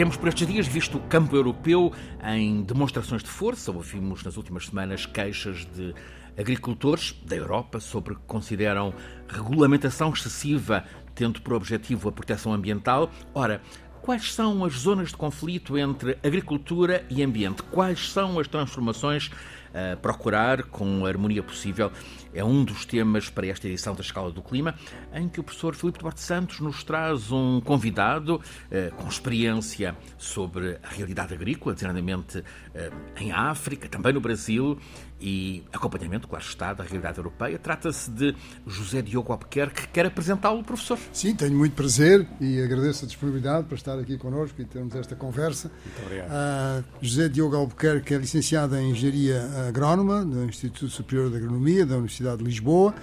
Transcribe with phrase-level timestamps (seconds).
[0.00, 1.92] Temos por estes dias visto o campo europeu
[2.24, 3.70] em demonstrações de força.
[3.70, 5.94] Ouvimos nas últimas semanas queixas de
[6.38, 8.94] agricultores da Europa sobre que consideram
[9.28, 10.84] regulamentação excessiva,
[11.14, 13.10] tendo por objetivo a proteção ambiental.
[13.34, 13.60] Ora,
[14.00, 17.62] quais são as zonas de conflito entre agricultura e ambiente?
[17.64, 19.30] Quais são as transformações
[19.74, 21.92] a procurar com a harmonia possível
[22.34, 24.74] é um dos temas para esta edição da Escala do Clima,
[25.12, 28.40] em que o professor Filipe Duarte Santos nos traz um convidado
[28.70, 32.42] eh, com experiência sobre a realidade agrícola, designadamente
[32.74, 34.78] eh, em África, também no Brasil,
[35.20, 37.58] e acompanhamento, claro está, da realidade europeia.
[37.58, 38.34] Trata-se de
[38.66, 39.88] José Diogo Albuquerque.
[39.88, 40.98] Quer apresentá-lo, professor?
[41.12, 45.16] Sim, tenho muito prazer e agradeço a disponibilidade para estar aqui connosco e termos esta
[45.16, 45.70] conversa.
[45.84, 46.30] Muito obrigado.
[46.30, 51.96] Uh, José Diogo Albuquerque é licenciado em Engenharia Agrónoma do Instituto Superior de Agronomia da
[51.96, 52.94] Universidade Universidade de Lisboa,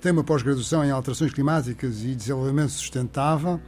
[0.00, 3.60] tem uma pós-graduação em alterações climáticas e desenvolvimento sustentável,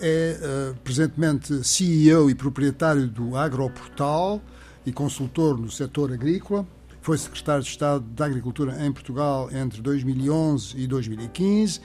[0.00, 4.40] é uh, presentemente CEO e proprietário do Agroportal
[4.84, 6.66] e consultor no setor agrícola.
[7.06, 11.80] Foi secretário de Estado da Agricultura em Portugal entre 2011 e 2015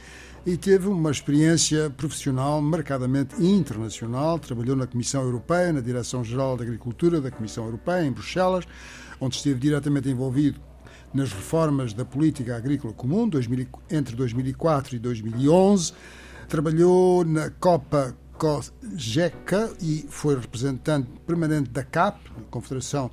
[0.47, 4.39] e teve uma experiência profissional marcadamente internacional.
[4.39, 8.66] Trabalhou na Comissão Europeia, na Direção-Geral da Agricultura da Comissão Europeia, em Bruxelas,
[9.19, 10.59] onde esteve diretamente envolvido
[11.14, 13.30] nas reformas da política agrícola comum
[13.92, 15.94] entre 2004 e 2011.
[16.49, 23.11] Trabalhou na Copa COGECA e foi representante permanente da CAP, Confederação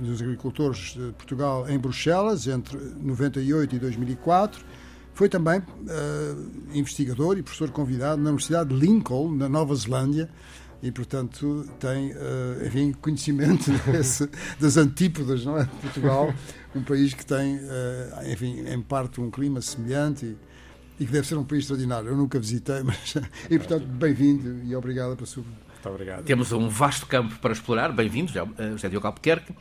[0.00, 4.64] dos Agricultores de Portugal, em Bruxelas, entre 98 e 2004.
[5.14, 10.28] Foi também uh, investigador e professor convidado na Universidade de Lincoln, na Nova Zelândia,
[10.82, 14.28] e, portanto, tem, uh, enfim, conhecimento desse,
[14.60, 15.64] das antípodas não é?
[15.64, 16.34] de Portugal,
[16.74, 21.26] um país que tem, uh, enfim, em parte um clima semelhante e, e, que deve
[21.26, 22.10] ser um país extraordinário.
[22.10, 23.14] Eu nunca visitei, mas.
[23.50, 25.44] E, portanto, bem-vindo e obrigado pela sua.
[25.86, 26.24] Muito obrigado.
[26.24, 27.92] Temos um vasto campo para explorar.
[27.92, 28.32] Bem-vindo,
[28.72, 29.54] José Diogo Albuquerque.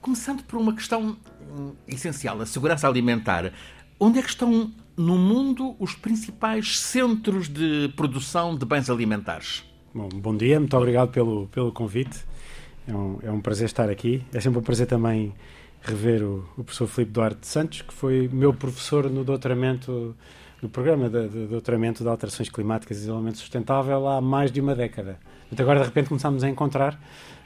[0.00, 1.16] Começando por uma questão
[1.50, 3.52] hum, essencial, a segurança alimentar.
[4.00, 9.64] Onde é que estão no mundo os principais centros de produção de bens alimentares?
[9.94, 12.24] Bom, bom dia, muito obrigado pelo, pelo convite.
[12.88, 14.24] É um, é um prazer estar aqui.
[14.32, 15.34] É sempre um prazer também
[15.82, 20.16] rever o, o professor Filipe Duarte Santos, que foi meu professor no doutoramento,
[20.64, 24.74] no programa de, de doutoramento de alterações climáticas e desenvolvimento sustentável há mais de uma
[24.74, 25.18] década.
[25.52, 26.98] Então agora de repente começámos a encontrar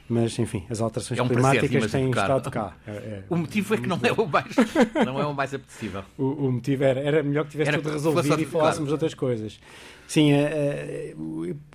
[0.09, 2.75] mas enfim, as alterações é um climáticas têm estado cá.
[2.87, 4.55] É, é, o motivo é que não é o mais,
[5.05, 6.03] não é o mais apetecível.
[6.17, 8.93] O, o motivo era, era melhor que tivesse era tudo resolvido e falássemos claro.
[8.93, 9.59] outras coisas.
[10.07, 11.15] Sim, é, é,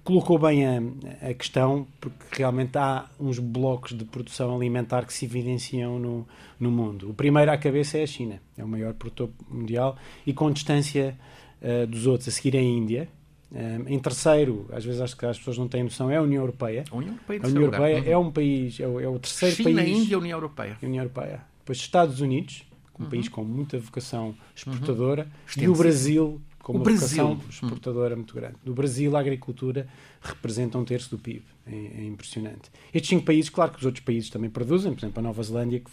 [0.03, 0.83] colocou bem a,
[1.31, 6.27] a, questão, porque realmente há uns blocos de produção alimentar que se evidenciam no,
[6.59, 7.11] no mundo.
[7.11, 9.97] O primeiro à cabeça é a China, é o maior produtor mundial
[10.27, 11.17] e com distância
[11.65, 12.29] uh, dos outros.
[12.29, 13.09] A seguir é a Índia.
[13.51, 16.43] Um, em terceiro, às vezes acho que as pessoas não têm noção, é a União
[16.43, 16.85] Europeia.
[16.91, 19.75] A União Europeia, a União Europeia é um país, é o, é o terceiro China,
[19.75, 19.89] país.
[19.89, 20.79] China, Índia União Europeia.
[20.83, 21.41] União Europeia.
[21.61, 22.65] Depois Estados Unidos,
[22.99, 23.11] um uhum.
[23.11, 25.63] país com muita vocação exportadora, uhum.
[25.63, 27.25] e o Brasil, com o uma Brasil.
[27.25, 28.57] vocação exportadora muito grande.
[28.65, 29.87] No Brasil, a agricultura
[30.21, 31.45] representa um terço do PIB.
[31.67, 32.71] É, é, impressionante.
[32.93, 35.81] Estes cinco países, claro que os outros países também produzem, por exemplo, a Nova Zelândia,
[35.81, 35.91] que,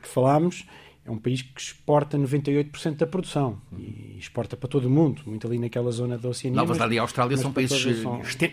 [0.00, 0.64] que falámos,
[1.08, 5.46] é um país que exporta 98% da produção e exporta para todo o mundo, muito
[5.46, 6.54] ali naquela zona da Oceania.
[6.54, 7.82] Nova Zelândia e Austrália são países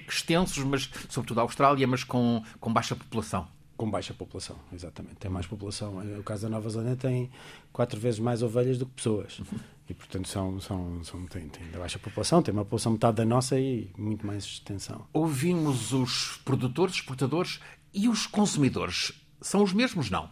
[0.07, 3.45] extensos, mas sobretudo a Austrália, mas com, com baixa população.
[3.75, 5.17] Com baixa população, exatamente.
[5.17, 5.97] Tem mais população.
[6.17, 7.29] O caso da Nova Zelândia tem
[7.73, 9.41] quatro vezes mais ovelhas do que pessoas.
[9.89, 13.59] E, portanto, são, são, são, tem, tem baixa população, tem uma população metade da nossa
[13.59, 15.05] e muito mais extensão.
[15.11, 17.59] Ouvimos os produtores, exportadores
[17.93, 19.11] e os consumidores.
[19.41, 20.29] São os mesmos, não?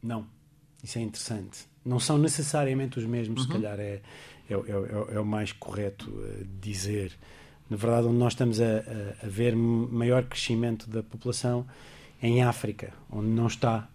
[0.00, 0.33] Não.
[0.84, 1.66] Isso é interessante.
[1.84, 3.46] Não são necessariamente os mesmos, uhum.
[3.46, 4.00] se calhar é,
[4.48, 7.12] é, é, é, o mais correto uh, dizer.
[7.68, 11.66] Na verdade, onde nós estamos a, a, a ver maior crescimento da população
[12.22, 13.88] em África, onde não está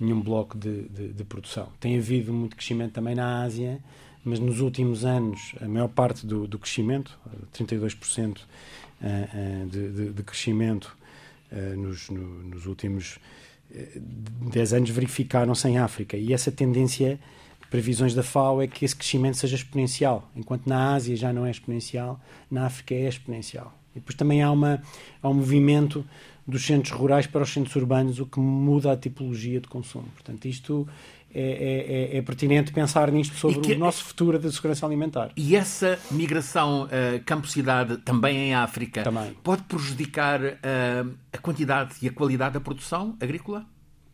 [0.00, 1.68] nenhum bloco de, de, de, produção.
[1.80, 3.80] Tem havido muito crescimento também na Ásia,
[4.24, 7.18] mas nos últimos anos a maior parte do, do crescimento,
[7.54, 8.38] 32%
[9.00, 10.96] eh, eh, de, de, crescimento
[11.50, 13.18] eh, nos, no, nos últimos
[13.70, 16.16] 10 anos verificaram-se em África.
[16.16, 17.18] E essa tendência,
[17.70, 20.30] previsões da FAO, é que esse crescimento seja exponencial.
[20.34, 22.20] Enquanto na Ásia já não é exponencial,
[22.50, 23.74] na África é exponencial.
[23.94, 24.82] E depois também há, uma,
[25.22, 26.04] há um movimento
[26.46, 30.08] dos centros rurais para os centros urbanos, o que muda a tipologia de consumo.
[30.14, 30.88] Portanto, isto
[31.34, 35.30] é, é, é, é pertinente pensar nisto sobre que, o nosso futuro da segurança alimentar.
[35.36, 39.34] E essa migração uh, campo-cidade também em África também.
[39.42, 43.66] pode prejudicar uh, a quantidade e a qualidade da produção agrícola?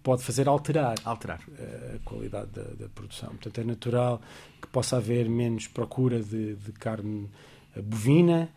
[0.03, 1.41] Pode fazer alterar, alterar.
[1.49, 3.29] Uh, a qualidade da, da, produção.
[3.31, 4.21] Portanto, é natural
[4.61, 7.31] que possa haver menos procura de, de carne
[7.77, 8.49] bovina,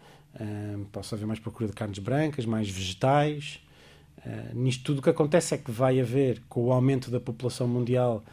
[0.92, 3.60] possa haver mais procura de carnes brancas, mais vegetais,
[4.25, 7.68] Uh, nisto tudo o que acontece é que vai haver, com o aumento da população
[7.68, 8.24] mundial,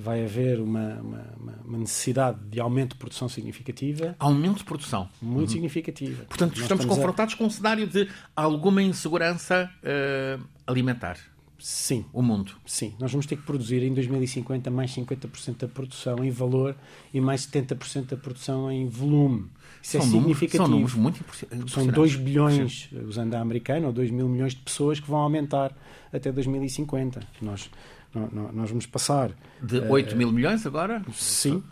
[0.00, 1.24] vai haver uma, uma,
[1.64, 4.16] uma, necessidade de aumento de produção significativa.
[4.18, 5.08] Aumento de produção?
[5.20, 5.54] Muito uhum.
[5.54, 6.24] significativa.
[6.24, 7.36] Portanto, Nós estamos, confrontados a...
[7.36, 11.18] com um cenário de alguma insegurança uh, alimentar.
[11.60, 12.06] Sim.
[12.12, 12.52] O mundo.
[12.64, 12.94] Sim.
[12.98, 16.74] Nós vamos ter que produzir em 2050 mais 50% da produção em valor
[17.12, 19.50] e mais 70% da produção em volume.
[19.82, 20.68] Isso é são é significativo.
[20.68, 21.22] Números, são números
[21.54, 21.70] muito.
[21.70, 23.04] São 2 bilhões, Sim.
[23.06, 25.72] usando a americana, ou 2 mil milhões de pessoas que vão aumentar
[26.12, 27.20] até 2050.
[27.40, 27.70] Nós
[28.12, 29.30] nós vamos passar.
[29.62, 31.02] De 8 uh, mil milhões agora?
[31.12, 31.62] Sim,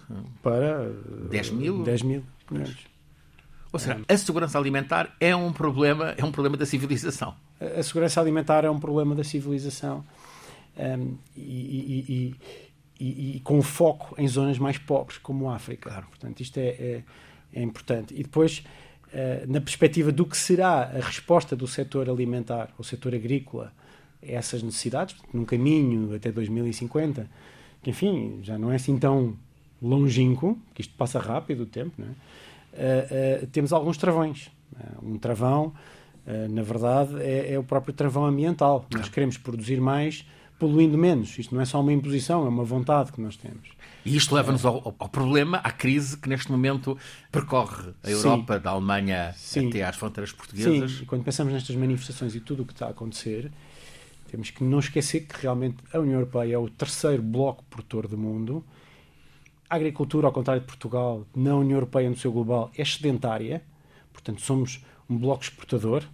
[0.43, 0.93] para
[1.31, 1.83] 10 mil?
[1.83, 2.77] 10 mil milhões.
[3.73, 7.35] Ou seja, a segurança alimentar é um problema, é um problema da civilização.
[7.61, 10.05] A, segurança alimentar é um problema da civilização
[10.77, 12.37] um, e, e,
[12.99, 15.91] e, e, com foco em zonas mais pobres, como a África.
[15.91, 16.07] Claro.
[16.07, 17.03] Portanto, isto é, é,
[17.53, 18.15] é importante.
[18.15, 18.65] E depois,
[19.09, 23.73] uh, na perspectiva do que será a resposta do setor alimentar, o setor agrícola,
[24.23, 27.29] essas necessidades, num caminho até 2050,
[27.83, 29.37] que enfim, já não é assim tão
[29.81, 32.11] longínquo, que isto passa rápido o tempo, não é?
[32.71, 34.51] Uh, uh, temos alguns travões.
[35.03, 35.73] Um travão,
[36.51, 38.87] na verdade, é, é, o próprio travão ambiental.
[38.95, 40.25] Nós queremos produzir mais
[40.59, 41.37] poluindo menos.
[41.39, 43.71] Isto não é só uma imposição, é uma vontade que nós temos.
[44.05, 46.97] E isto leva-nos ao, ao, problema, à crise que neste momento
[47.31, 48.63] percorre a Europa, Sim.
[48.63, 49.69] da Alemanha Sim.
[49.69, 50.93] até às fronteiras portuguesas.
[50.93, 53.51] Sim, e quando pensamos nestas manifestações e tudo o que está a acontecer,
[54.29, 58.17] temos que não esquecer que realmente a União Europeia é o terceiro bloco produtor do
[58.17, 58.65] mundo.
[59.69, 63.63] A agricultura, ao contrário de Portugal, na União Europeia, no seu global, é sedentária.
[64.13, 66.05] Portanto, somos um bloco exportador.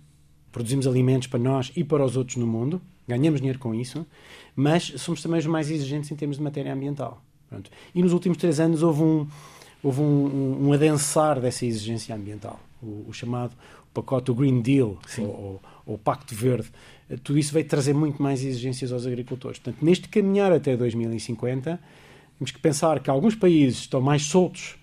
[0.51, 2.81] Produzimos alimentos para nós e para os outros no mundo.
[3.07, 4.07] Ganhamos dinheiro com isso.
[4.55, 7.23] Mas somos também os mais exigentes em termos de matéria ambiental.
[7.55, 7.71] Pronto.
[7.95, 9.27] E nos últimos três anos houve um,
[9.83, 12.61] houve um, um, um adensar dessa exigência ambiental.
[12.83, 13.53] O, o chamado
[13.93, 16.71] pacote, o Green Deal, ou, ou, o Pacto Verde
[17.23, 19.59] tudo isso veio trazer muito mais exigências aos agricultores.
[19.59, 21.81] Portanto, neste caminhar até 2050,
[22.39, 24.77] temos que pensar que alguns países estão mais soltos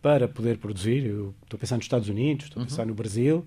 [0.00, 1.04] para poder produzir.
[1.04, 2.88] Eu estou a pensar nos Estados Unidos, estou a pensar uhum.
[2.88, 3.44] no Brasil.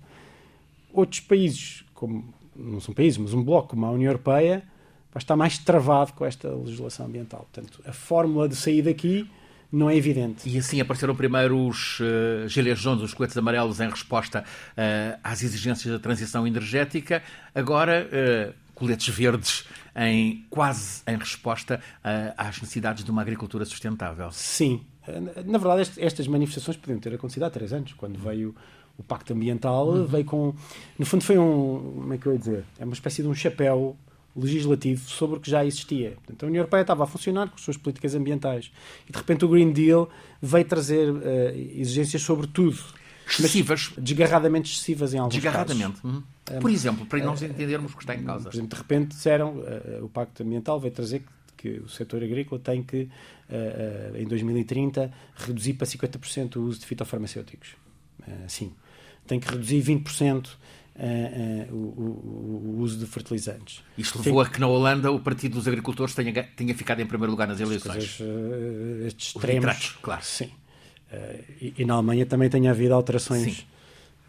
[0.92, 4.62] Outros países, como não são países, mas um bloco como a União Europeia,
[5.12, 7.48] vai estar mais travado com esta legislação ambiental.
[7.52, 9.28] Portanto, a fórmula de sair daqui
[9.72, 10.48] não é evidente.
[10.48, 15.42] E assim apareceram primeiro os uh, gilets jaunes, os coletes amarelos, em resposta uh, às
[15.42, 17.22] exigências da transição energética.
[17.54, 19.64] Agora, uh, coletes verdes
[19.94, 24.30] em quase em resposta uh, às necessidades de uma agricultura sustentável.
[24.32, 24.82] Sim.
[25.44, 28.54] Na verdade, estas manifestações podiam ter acontecido há três anos, quando veio
[28.96, 30.06] o Pacto Ambiental, uhum.
[30.06, 30.54] veio com...
[30.98, 31.94] No fundo foi um...
[31.96, 32.64] Como é que eu ia dizer?
[32.78, 33.96] É uma espécie de um chapéu
[34.40, 36.12] legislativo sobre o que já existia.
[36.12, 38.70] Portanto, a União Europeia estava a funcionar com as suas políticas ambientais
[39.08, 40.08] e de repente o Green Deal
[40.40, 41.20] veio trazer uh,
[41.76, 42.78] exigências sobre tudo.
[43.28, 43.92] Excessivas.
[43.96, 46.00] Desgarradamente excessivas em alguns Desgarradamente.
[46.00, 46.04] casos.
[46.04, 46.22] Uhum.
[46.60, 48.44] Por exemplo, para nós entendermos o que está em causa.
[48.44, 52.24] Por exemplo, de repente disseram, uh, o Pacto Ambiental veio trazer que, que o setor
[52.24, 53.02] agrícola tem que,
[53.48, 57.76] uh, em 2030, reduzir para 50% o uso de fitofarmacêuticos.
[58.48, 58.72] sim.
[59.26, 60.48] Tem que reduzir 20%
[60.96, 63.82] uh, uh, o, o, uso de fertilizantes.
[63.96, 67.30] Isto levou a que na Holanda o Partido dos Agricultores tenha, tenha ficado em primeiro
[67.30, 68.16] lugar nas eleições.
[68.16, 69.64] Coisas, uh, estes extremos.
[69.64, 70.24] Retratos, claro.
[70.24, 70.50] Sim.
[71.60, 73.56] E, e, na Alemanha também tem havido alterações.
[73.56, 73.64] Sim.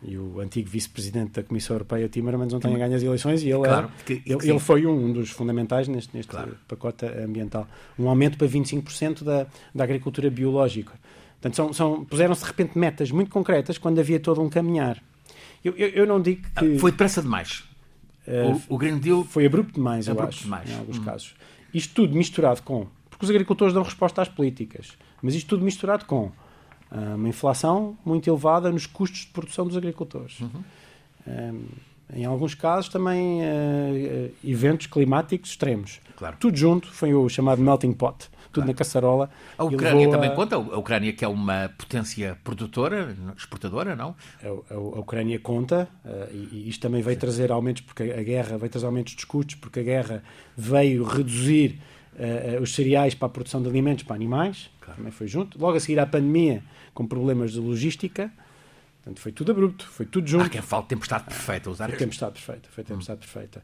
[0.03, 3.59] E o antigo vice-presidente da Comissão Europeia, Timmermans, não tem ganho as eleições e ele,
[3.63, 6.57] claro, que, que, ele, ele, foi um dos fundamentais neste, neste claro.
[6.67, 7.67] pacote ambiental.
[7.99, 10.93] Um aumento para 25% da, da agricultura biológica.
[11.39, 15.01] Portanto, são, são, puseram-se de repente metas muito concretas quando havia todo um caminhar.
[15.63, 16.75] Eu, eu, eu não digo que.
[16.75, 17.63] Ah, foi depressa demais.
[18.27, 19.23] Uh, o, o Green Deal.
[19.23, 20.69] Foi abrupto demais, eu abrupto acho, demais.
[20.69, 21.03] em alguns hum.
[21.03, 21.35] casos.
[21.73, 22.87] Isto tudo misturado com.
[23.09, 27.97] Porque os agricultores dão resposta às políticas, mas isto tudo misturado com uh, uma inflação
[28.05, 30.39] muito elevada nos custos de produção dos agricultores.
[30.39, 30.63] Uhum.
[31.27, 31.65] Um,
[32.13, 35.99] em alguns casos também uh, eventos climáticos extremos.
[36.17, 36.35] Claro.
[36.39, 39.29] Tudo junto foi o chamado melting pot tudo na caçarola.
[39.57, 40.35] A Ucrânia também a...
[40.35, 40.55] conta?
[40.55, 44.15] A Ucrânia que é uma potência produtora, exportadora, não?
[44.43, 47.21] A, a, a Ucrânia conta uh, e, isto também veio Sim.
[47.21, 50.23] trazer aumentos, porque a guerra veio trazer aumentos de custos, porque a guerra
[50.55, 51.79] veio reduzir
[52.13, 54.97] uh, os cereais para a produção de alimentos para animais, claro.
[54.97, 55.59] também foi junto.
[55.59, 58.31] Logo a seguir à pandemia, com problemas de logística,
[59.01, 60.45] Portanto, foi tudo abrupto, foi tudo junto.
[60.45, 63.21] Ah, que é falta de tempestade perfeita usar Foi tempestade perfeita, foi tempestade hum.
[63.21, 63.63] perfeita.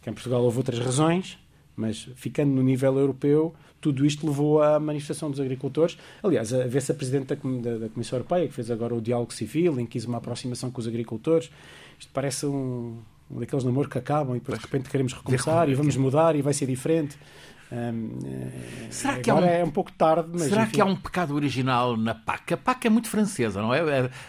[0.00, 1.36] Que em Portugal houve outras razões,
[1.76, 5.98] mas ficando no nível europeu, tudo isto levou à manifestação dos agricultores.
[6.22, 9.78] Aliás, a ver-se a Presidente da, da, Comissão Europeia, que fez agora o diálogo civil,
[9.78, 11.50] em que quis uma aproximação com os agricultores,
[11.98, 12.98] isto parece um,
[13.30, 16.42] um daqueles namoros que acabam e depois de repente queremos recomeçar e vamos mudar e
[16.42, 17.16] vai ser diferente.
[17.70, 18.18] Um,
[18.90, 20.42] será que agora um, é um pouco tarde, mas.
[20.42, 20.72] Será enfim.
[20.72, 22.54] que há um pecado original na PAC?
[22.54, 23.80] A PAC é muito francesa, não é?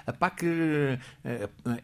[0.07, 0.43] A PAC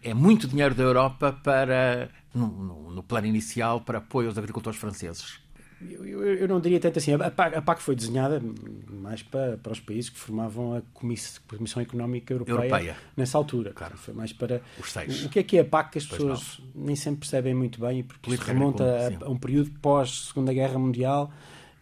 [0.01, 5.42] é muito dinheiro da Europa para, no, no plano inicial, para apoio aos agricultores franceses.
[5.89, 7.13] Eu, eu, eu, não diria tanto assim.
[7.13, 8.41] A PAC, a PAC, foi desenhada
[8.89, 12.97] mais para, para os países que formavam a Comissão Económica Europeia, Europeia.
[13.15, 13.71] nessa altura.
[13.73, 13.97] Claro.
[13.97, 14.61] Foi mais para.
[14.79, 15.23] Os seis.
[15.23, 17.79] O, o que é que é a PAC que as pessoas nem sempre percebem muito
[17.79, 21.31] bem, porque remonta a, a, um período pós-Segunda Guerra Mundial.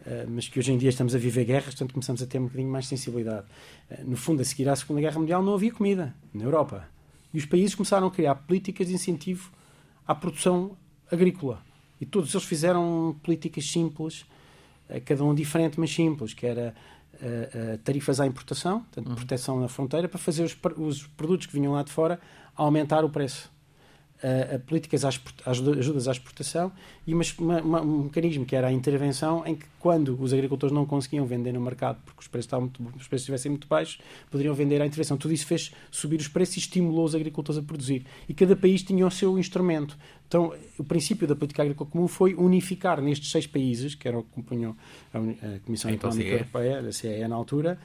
[0.02, 2.46] Uh, mas que hoje em dia estamos a viver guerras, portanto começamos a ter um
[2.46, 3.46] bocadinho mais sensibilidade.
[3.90, 6.88] Uh, no fundo, a seguir à Segunda Guerra Mundial não havia comida na Europa.
[7.32, 9.52] E os países começaram a criar políticas de incentivo
[10.08, 10.76] à produção
[11.12, 11.62] agrícola
[12.02, 14.26] e todos eles fizeram políticas simples,
[14.90, 16.74] eh, cada um diferente, mas simples, que era
[17.14, 19.16] uh, uh, tarifas à importação, portanto, uhum.
[19.16, 22.20] proteção na fronteira, para fazer os, os produtos que vinham lá de fora
[22.56, 23.52] aumentar o preço
[24.24, 26.72] a, a políticas às, ajudas à exportação
[27.06, 30.86] e uma, uma, um mecanismo que era a intervenção em que quando os agricultores não
[30.86, 34.00] conseguiam vender no mercado porque os preços, estavam muito, os preços estivessem muito baixos,
[34.30, 35.18] poderiam vender à intervenção.
[35.18, 38.06] Tudo isso fez subir os preços e estimulou os agricultores a produzir.
[38.30, 39.98] E cada país tinha o seu instrumento.
[40.28, 44.30] Então, o princípio da política agrícola comum foi unificar nestes seis países, que eram que
[44.30, 44.76] compunham
[45.14, 45.20] a,
[45.66, 47.80] Comissão então, Económica Europeia, a CEE na altura,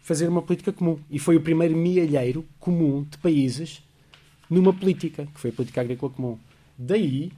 [0.00, 0.98] fazer uma política comum.
[1.10, 3.82] E foi o primeiro mielheiro comum de países
[4.50, 6.38] numa política, que foi a política agrícola comum.
[6.76, 7.30] Daí,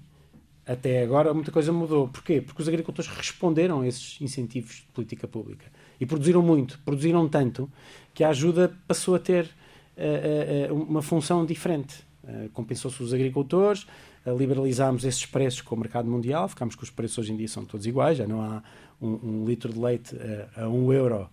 [0.66, 2.09] até agora, muita coisa mudou.
[2.09, 2.40] Porquê?
[2.40, 5.66] Porque os agricultores responderam a esses incentivos de política pública.
[6.00, 7.71] E produziram muito, produziram tanto,
[8.14, 12.02] que a ajuda passou a ter uh, uh, uma função diferente.
[12.25, 13.87] Uh, Compensou-se os agricultores,
[14.25, 17.64] liberalizámos esses preços com o mercado mundial, ficámos com os preços hoje em dia são
[17.64, 18.62] todos iguais, já não há
[19.00, 20.16] um, um litro de leite
[20.57, 21.28] a um euro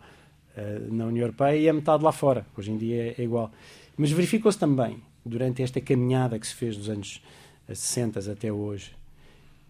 [0.89, 2.47] na União Europeia e a metade lá fora.
[2.57, 3.51] Hoje em dia é, é igual.
[3.95, 7.21] Mas verificou-se também durante esta caminhada que se fez dos anos
[7.67, 8.93] 60 até hoje,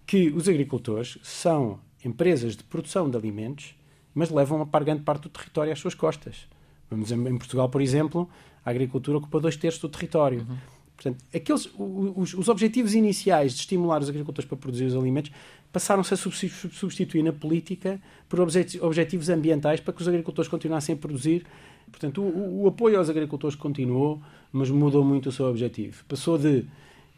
[0.08, 3.76] que os agricultores são empresas de produção de alimentos,
[4.14, 6.48] mas levam a grande parte do território às suas costas.
[6.90, 8.28] Vamos em Portugal, por exemplo,
[8.66, 10.40] a agricultura ocupa dois terços do território.
[10.40, 10.58] Uhum.
[10.96, 15.32] Portanto, aqueles, os, os, objetivos iniciais de estimular os agricultores para produzir os alimentos
[15.72, 21.46] passaram-se a substituir na política por objetivos ambientais para que os agricultores continuassem a produzir.
[21.90, 26.04] Portanto, o, o apoio aos agricultores continuou, mas mudou muito o seu objetivo.
[26.06, 26.66] Passou de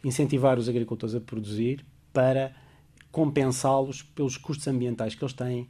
[0.04, 2.54] incentivar os agricultores a produzir para
[3.10, 5.68] compensá-los pelos custos ambientais que eles têm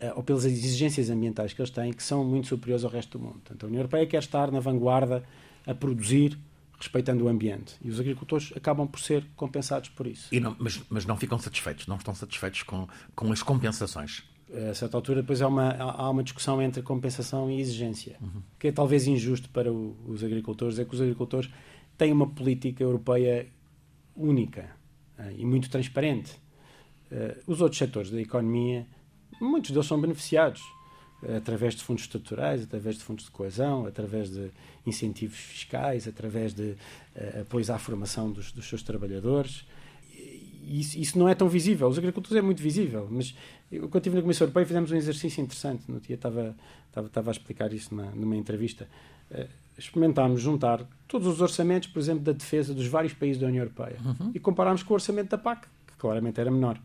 [0.00, 3.24] eh, ou pelas exigências ambientais que eles têm, que são muito superiores ao resto do
[3.24, 3.34] mundo.
[3.34, 5.22] Portanto, a União Europeia quer estar na vanguarda
[5.66, 6.38] a produzir
[6.80, 7.76] respeitando o ambiente.
[7.82, 10.34] E os agricultores acabam por ser compensados por isso.
[10.40, 14.24] Não, mas, mas, não ficam satisfeitos, não estão satisfeitos com, com as compensações.
[14.70, 18.42] A certa altura, depois há uma, há uma discussão entre compensação e exigência, uhum.
[18.58, 21.48] que é talvez injusto para o, os agricultores, é que os agricultores
[21.96, 23.46] têm uma política europeia
[24.16, 24.70] única
[25.18, 26.32] uh, e muito transparente.
[27.12, 28.86] Uh, os outros setores da economia,
[29.40, 30.62] muitos deles são beneficiados
[31.22, 34.50] uh, através de fundos estruturais, através de fundos de coesão, através de
[34.84, 36.74] incentivos fiscais, através de
[37.40, 39.64] apoios à formação dos, dos seus trabalhadores
[40.78, 41.88] isso, isso, não é tão visível.
[41.88, 43.34] Os agricultores é muito visível, mas
[43.70, 45.82] eu, quando estive na Comissão Europeia fizemos um exercício interessante.
[45.88, 46.54] No dia estava,
[46.88, 48.88] estava, estava a explicar isso numa, numa entrevista.
[49.30, 49.46] Uh,
[49.78, 53.96] experimentámos juntar todos os orçamentos, por exemplo, da defesa dos vários países da União Europeia
[54.04, 54.30] uhum.
[54.34, 56.78] e comparámos com o orçamento da PAC, que claramente era menor.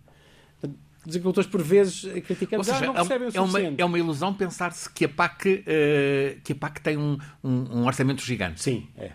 [1.06, 4.00] Os agricultores, por vezes, criticamos, seja, ah, não é recebem é, o uma, é uma
[4.00, 8.64] ilusão pensar-se que a PAC, uh, que a PAC tem um, um, um orçamento gigante.
[8.64, 9.12] Sim, é.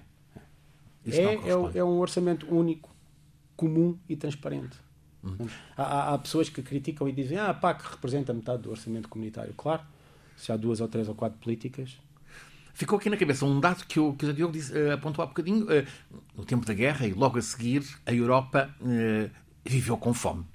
[1.07, 2.90] É, é, é, um orçamento único
[3.61, 4.79] comum e transparente.
[5.23, 5.47] Uhum.
[5.77, 9.53] Há, há, pessoas que criticam e dizem ah, a PAC representa metade do orçamento comunitário.
[9.53, 9.83] Claro,
[10.35, 11.99] se há duas ou três ou quatro políticas.
[12.73, 15.27] Ficou aqui na cabeça um dado que o, que o Diogo disse, uh, apontou há
[15.27, 15.67] bocadinho.
[15.67, 15.87] Uh,
[16.35, 19.31] no tempo da guerra e logo a seguir, a Europa uh,
[19.63, 20.47] viveu com fome.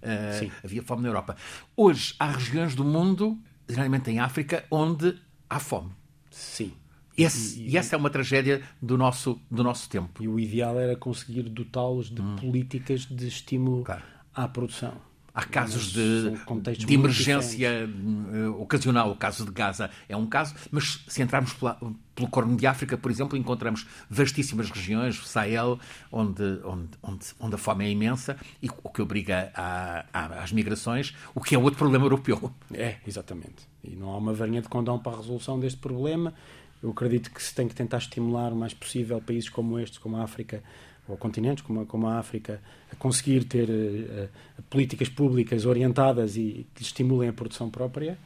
[0.63, 1.37] havia fome na Europa.
[1.77, 3.37] Hoje, há regiões do mundo,
[3.69, 5.15] geralmente em África, onde
[5.47, 5.91] há fome.
[6.31, 6.73] Sim.
[7.17, 10.21] Esse, e, e, essa é uma tragédia do nosso, do nosso tempo.
[10.21, 12.35] E o ideal era conseguir dotá-los de hum.
[12.35, 14.03] políticas de estímulo claro.
[14.33, 14.93] à produção.
[15.35, 16.31] Há casos de,
[16.77, 19.11] de emergência uh, ocasional.
[19.11, 21.77] O caso de Gaza é um caso, mas se entrarmos pela,
[22.15, 25.77] pelo Corno de África, por exemplo, encontramos vastíssimas regiões, o Sahel,
[26.09, 30.53] onde, onde, onde, onde a fome é imensa e o que obriga a, a, às
[30.53, 32.49] migrações, o que é outro problema europeu.
[32.73, 33.67] É, exatamente.
[33.83, 36.33] E não há uma varinha de condão para a resolução deste problema
[36.81, 40.17] eu acredito que se tem que tentar estimular o mais possível países como estes, como
[40.17, 40.61] a África,
[41.07, 44.29] ou continentes como a, como a África, a conseguir ter uh,
[44.69, 48.17] políticas públicas orientadas e que estimulem a produção própria.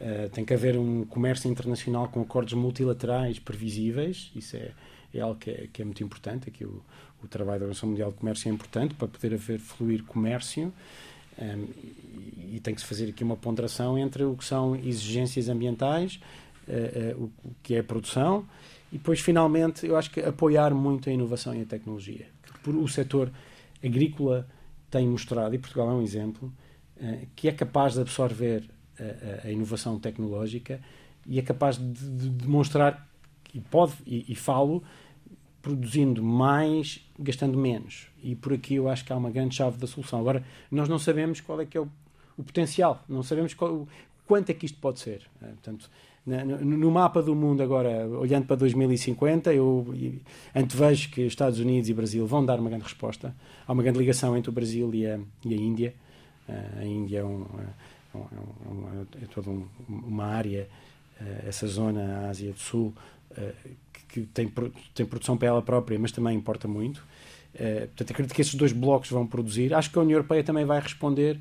[0.00, 4.72] Uh, tem que haver um comércio internacional com acordos multilaterais previsíveis, isso é,
[5.12, 6.48] é algo que é, que é muito importante.
[6.48, 6.82] Aqui o,
[7.22, 10.72] o trabalho da Organização Mundial do Comércio é importante para poder haver fluir comércio
[11.38, 11.66] um,
[12.36, 16.20] e, e, tem que se fazer aqui uma ponderação entre o que são exigências ambientais,
[17.16, 18.46] o, o, que é a produção
[18.94, 22.28] e depois, finalmente, eu acho que apoiar muito a inovação e a tecnologia.
[22.64, 23.28] O setor
[23.84, 24.48] agrícola
[24.88, 26.52] tem mostrado, e Portugal é um exemplo,
[26.98, 30.80] uh, que é capaz de absorver a, a, inovação tecnológica
[31.26, 33.08] e é capaz de, de demonstrar,
[33.52, 34.84] e pode, e, e falo,
[35.60, 38.06] produzindo mais, gastando menos.
[38.22, 40.20] E por aqui eu acho que há uma grande chave da solução.
[40.20, 41.88] Agora, nós não sabemos qual é que é o,
[42.38, 43.88] o potencial, não sabemos qual,
[44.24, 45.22] quanto é que isto pode ser.
[45.42, 45.90] Eh, portanto,
[46.26, 49.94] no mapa do mundo agora, olhando para 2050, eu
[50.54, 53.34] antevejo que Estados Unidos e Brasil vão dar uma grande resposta.
[53.66, 55.94] Há uma grande ligação entre o Brasil e a, e a Índia.
[56.48, 57.46] Eh, a Índia é, um,
[58.14, 58.88] é, um,
[59.20, 60.66] é, é toda um, uma área,
[61.20, 62.94] eh, essa zona, a Ásia do Sul,
[64.08, 64.50] que tem,
[64.94, 67.04] tem produção para ela própria, mas também importa muito.
[67.52, 69.74] Portanto, acredito que esses dois blocos vão produzir.
[69.74, 71.40] Acho que a União Europeia também vai responder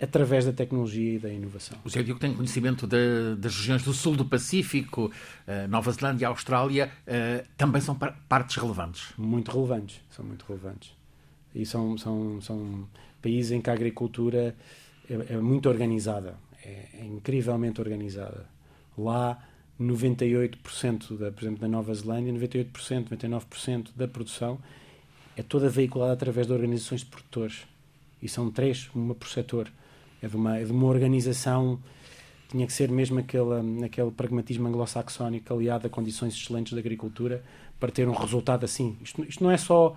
[0.00, 1.78] através da tecnologia e da inovação.
[1.84, 5.06] O Zé Diogo tem conhecimento de, das regiões do sul do Pacífico,
[5.46, 9.12] uh, Nova Zelândia Austrália, uh, também são partes relevantes?
[9.18, 10.92] Muito relevantes, são muito relevantes.
[11.54, 12.88] E são, são, são
[13.20, 14.56] países em que a agricultura
[15.08, 18.46] é, é muito organizada, é, é incrivelmente organizada.
[18.96, 19.38] Lá
[19.80, 24.58] 98% da, por exemplo, da Nova Zelândia, 98%, 99% da produção
[25.36, 27.66] é toda veiculada através de organizações de produtores.
[28.22, 29.70] E são três, uma por setor.
[30.22, 31.78] É de uma, é de uma organização,
[32.48, 37.42] tinha que ser mesmo aquele, aquele pragmatismo anglo-saxónico aliado a condições excelentes de agricultura
[37.78, 38.96] para ter um resultado assim.
[39.02, 39.96] Isto, isto não é só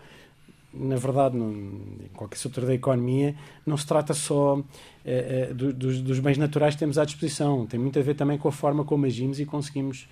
[0.74, 4.60] na verdade, em qualquer setor da economia, não se trata só
[5.06, 7.68] eh, eh, dos, dos, bens naturais que temos à disposição.
[7.68, 10.08] Tem muito a ver também com a forma como agimos e conseguimos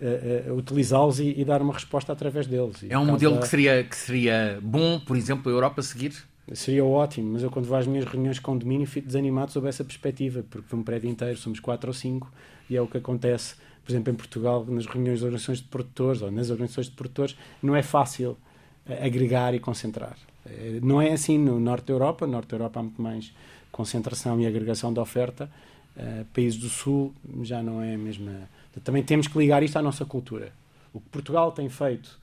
[0.00, 2.84] eh, utilizá-los e, e, dar uma resposta através deles.
[2.88, 6.14] é um modelo que, seria, que seria bom, por exemplo, a Europa seguir?
[6.54, 9.68] Seria ótimo, mas eu quando vou às minhas reuniões com o domínio fico desanimado sob
[9.68, 12.30] essa perspectiva, porque um prédio inteiro somos quatro ou cinco
[12.68, 16.22] e é o que acontece, por exemplo, em Portugal, nas reuniões de organizações de produtores
[16.22, 18.36] ou nas organizações de produtores, não é fácil
[19.00, 20.16] agregar e concentrar.
[20.46, 22.26] Eh, não é assim no norte da Europa.
[22.26, 23.32] No norte da Europa há muito mais
[23.70, 25.50] concentração e agregação da oferta.
[25.96, 28.48] Uh, países do Sul já não é a mesma.
[28.84, 30.52] Também temos que ligar isto à nossa cultura.
[30.94, 32.18] O que Portugal tem feito,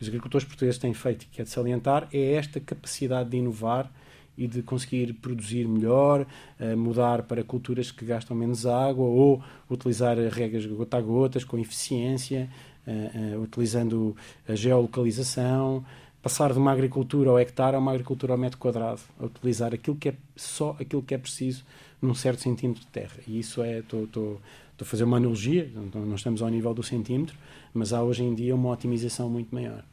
[0.00, 3.90] os agricultores portugueses têm feito, que é de salientar, é esta capacidade de inovar
[4.36, 6.26] e de conseguir produzir melhor,
[6.58, 11.58] uh, mudar para culturas que gastam menos água ou utilizar regas gota a gotas com
[11.58, 12.48] eficiência,
[12.86, 14.16] uh, uh, utilizando
[14.48, 15.84] a geolocalização,
[16.22, 19.96] passar de uma agricultura ao hectare a uma agricultura ao metro quadrado, a utilizar aquilo
[19.96, 21.64] que é só aquilo que é preciso
[22.00, 23.16] num certo centímetro de terra.
[23.26, 24.40] E isso é, estou
[24.80, 27.36] a fazer uma analogia, não estamos ao nível do centímetro,
[27.74, 29.84] mas há hoje em dia uma otimização muito maior.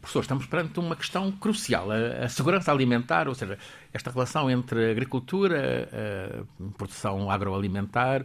[0.00, 3.58] Professor, estamos perante uma questão crucial, a, a, segurança alimentar, ou seja,
[3.92, 5.88] esta relação entre agricultura,
[6.58, 8.24] a produção agroalimentar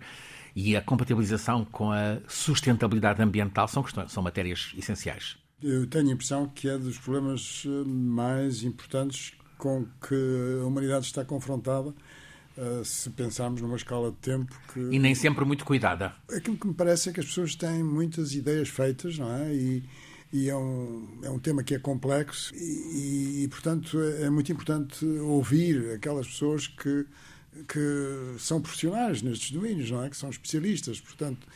[0.56, 5.38] e a compatibilização com a sustentabilidade ambiental são, questões, são matérias essenciais.
[5.62, 11.06] Eu tenho a impressão que é dos problemas eh, mais importantes com que a humanidade
[11.06, 11.89] está confrontada,
[12.58, 14.80] uh, se pensarmos numa escala de tempo que...
[14.80, 16.13] E nem sempre muito cuidada.
[16.30, 19.54] Aquilo que me parece é que as pessoas têm muitas ideias feitas, não é?
[19.54, 19.84] E,
[20.36, 24.52] e é, um, é um tema que é complexo e, e, portanto, é, é muito
[24.52, 27.06] importante ouvir aquelas pessoas que,
[27.65, 30.10] que são profissionais nestes domínios, não é?
[30.10, 31.48] Que são especialistas, portanto,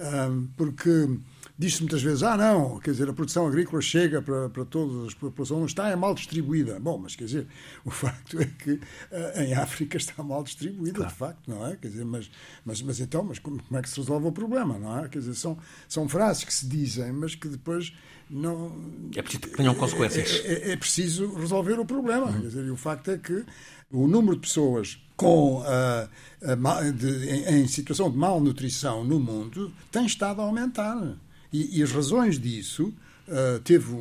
[0.00, 1.18] um, porque
[1.58, 5.14] Diz-se muitas vezes, ah, não, quer dizer, a produção agrícola chega para, para todas as
[5.14, 6.80] populações, não está, é mal distribuída.
[6.80, 7.46] Bom, mas quer dizer,
[7.84, 8.80] o facto é que uh,
[9.40, 11.12] em África está mal distribuída, claro.
[11.12, 11.76] de facto, não é?
[11.76, 12.30] Quer dizer, mas,
[12.64, 15.08] mas, mas então, mas como, como, é que se resolve o problema, não é?
[15.08, 17.92] Quer dizer, são, são frases que se dizem, mas que depois
[18.30, 18.74] não...
[19.14, 20.42] É preciso que tenham consequências.
[20.44, 22.26] É, é, é preciso resolver o problema.
[22.26, 22.40] Uhum.
[22.40, 23.44] Quer dizer, e o facto é que
[23.90, 30.06] o número de pessoas com, uh, de, em, em situação de malnutrição no mundo tem
[30.06, 31.16] estado a aumentar.
[31.52, 32.92] E, e as razões disso
[33.28, 33.92] uh, teve,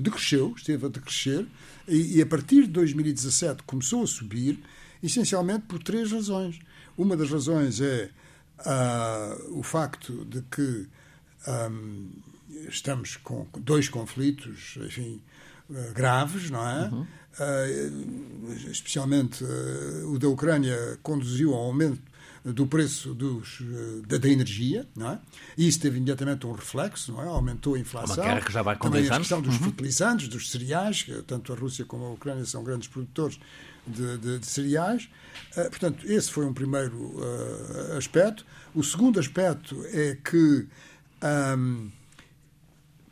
[0.00, 1.46] decresceu, esteve a decrescer,
[1.88, 4.58] e, e, a partir de 2017 começou a subir,
[5.02, 6.58] essencialmente por três razões.
[6.96, 8.10] Uma das razões é
[8.60, 10.86] uh, o facto de que
[11.48, 12.10] um,
[12.68, 15.22] estamos com dois conflitos, enfim,
[15.70, 16.88] uh, graves, não é?
[16.88, 17.06] Uhum.
[17.32, 19.44] Uh, especialmente
[20.04, 22.09] o da Ucrânia conduziu ao aumento
[22.44, 25.18] do preço dos, eh, da, da, energia, não é?
[25.58, 27.26] E isso teve imediatamente um reflexo, não é?
[27.26, 28.16] Aumentou a inflação.
[28.16, 29.64] Uma guerra que já vai com Também a questão dos uhum.
[29.64, 33.38] fertilizantes, dos cereais, que tanto a Rússia como a Ucrânia são grandes produtores
[33.86, 35.08] de, de, de cereais.
[35.56, 38.46] Uh, portanto, esse foi um primeiro uh, aspecto.
[38.74, 40.66] O segundo aspecto é que
[41.58, 41.90] um,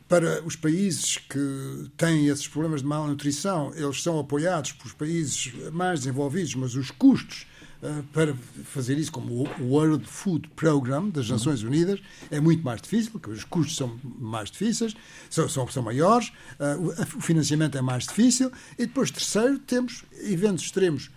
[0.07, 5.99] para os países que têm esses problemas de malnutrição, eles são apoiados por países mais
[5.99, 7.45] desenvolvidos, mas os custos
[7.81, 8.33] uh, para
[8.65, 13.29] fazer isso, como o World Food Program das Nações Unidas, é muito mais difícil, porque
[13.29, 14.95] os custos são mais difíceis,
[15.29, 20.65] são, são, são maiores, uh, o financiamento é mais difícil, e depois, terceiro, temos eventos
[20.65, 21.09] extremos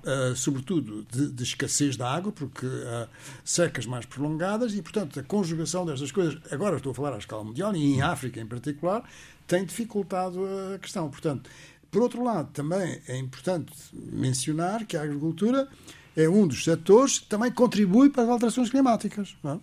[0.00, 3.08] Uh, sobretudo de, de, escassez de água, porque há uh,
[3.44, 7.44] secas mais prolongadas e, portanto, a conjugação destas coisas, agora estou a falar à escala
[7.44, 9.04] mundial e em África em particular,
[9.46, 10.40] tem dificultado
[10.74, 11.10] a questão.
[11.10, 11.50] Portanto,
[11.90, 15.68] por outro lado, também é importante mencionar que a agricultura
[16.16, 19.36] é um dos setores que também contribui para as alterações climáticas.
[19.44, 19.56] É?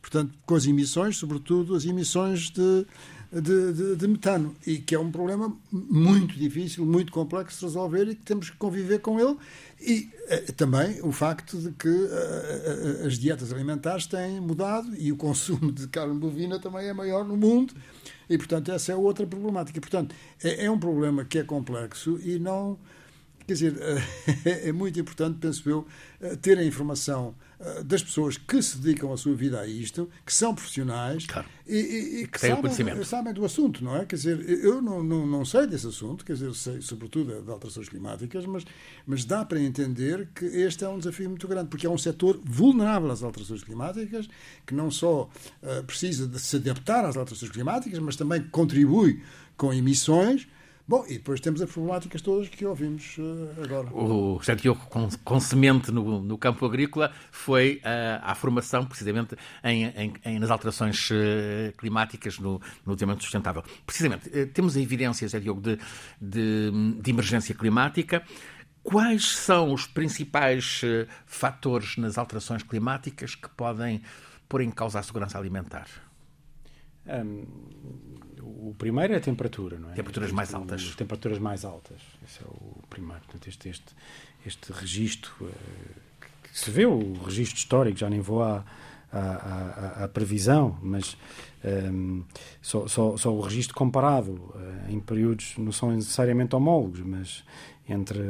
[0.00, 2.86] Portanto, com as emissões, sobretudo as emissões de
[3.32, 8.08] de, de, de, metano e que é um problema muito difícil, muito complexo de resolver
[8.08, 9.36] e que temos que conviver com ele
[9.80, 15.10] e eh, também o facto de que eh, eh, as dietas alimentares têm mudado e
[15.10, 17.74] o consumo de carne bovina também é maior no mundo
[18.30, 19.80] e portanto essa é outra problemática.
[19.80, 22.78] Portanto é, é um problema que é complexo e não
[23.46, 23.76] quer dizer
[24.44, 25.86] é, é muito importante penso eu
[26.40, 30.32] ter a informação eh, das pessoas que se dedicam a sua vida a isto, que
[30.32, 31.48] são profissionais claro.
[31.66, 32.70] e, e, e, que sabem,
[33.02, 34.04] sabem, do assunto, não é?
[34.04, 37.88] Quer dizer, eu não, não, não sei desse assunto, quer dizer, sei sobretudo de alterações
[37.88, 38.64] climáticas, mas,
[39.06, 42.38] mas dá para entender que este é um desafio muito grande, porque é um setor
[42.44, 44.28] vulnerável às alterações climáticas,
[44.66, 45.22] que não só
[45.62, 49.22] uh, precisa de se adaptar às alterações climáticas, mas também contribui
[49.56, 50.46] com emissões
[50.88, 53.88] Bom, e depois temos as problemáticas todas que ouvimos uh, agora.
[53.92, 59.34] O José Diogo, com, com semente no, no, campo agrícola, foi uh, à formação, precisamente,
[59.64, 63.64] em, em, em nas alterações uh, climáticas no, no desenvolvimento sustentável.
[63.84, 65.76] Precisamente, temos a evidência, Diogo, de,
[66.20, 66.70] de,
[67.02, 68.22] de emergência climática.
[68.80, 70.82] Quais são os principais
[71.26, 74.00] fatores nas alterações climáticas que podem
[74.48, 75.88] pôr em causa a segurança alimentar?
[77.08, 77.44] Um,
[78.68, 79.94] o primeiro é a temperatura, não é?
[79.94, 80.94] Temperaturas mais altas.
[80.94, 82.00] temperaturas mais altas.
[82.24, 83.22] Esse é o primeiro.
[83.22, 83.94] Portanto, este, este,
[84.44, 85.48] este registro, uh,
[86.42, 88.64] que se vê, o registro histórico, já nem vou à,
[89.12, 91.16] à, à, à previsão, mas
[91.64, 92.24] um,
[92.60, 97.44] só, só, só, o registro comparado uh, em períodos, não são necessariamente homólogos, mas
[97.88, 98.20] entre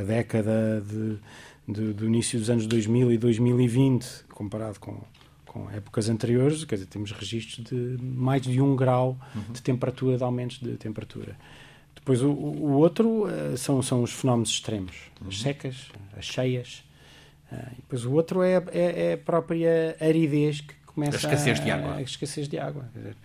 [0.00, 1.18] a década de,
[1.66, 5.00] de, do início dos anos 2000 e 2020, comparado com
[5.50, 9.52] com épocas anteriores, quer dizer, temos registros de mais de um grau uhum.
[9.52, 11.36] de temperatura, de aumentos de temperatura.
[11.92, 15.26] Depois o, o outro uh, são, são os fenómenos extremos, uhum.
[15.26, 16.84] as secas, as cheias.
[17.50, 21.62] Uh, depois o outro é, é, é, a própria aridez que começa a escassez a,
[21.64, 21.94] de água.
[21.96, 22.88] A escassez de água.
[22.94, 23.16] Dizer,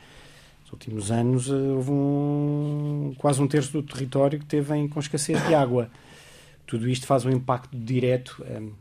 [0.64, 5.00] nos últimos anos uh, houve um, quase um terço do território que teve em, com
[5.00, 5.92] escassez de água.
[6.66, 8.44] Tudo isto faz um impacto direto.
[8.50, 8.72] Um,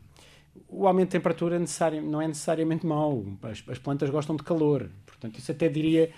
[0.67, 3.25] o aumento de temperatura necessário, não é necessariamente mau.
[3.43, 4.89] As, as, plantas gostam de calor.
[5.05, 6.11] Portanto, isso até diria